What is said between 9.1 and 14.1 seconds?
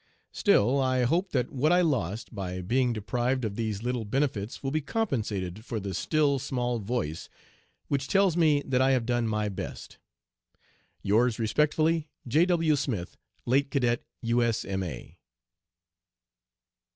my best. "Yours respectfully, "J. W. SMITH, "Late Cadet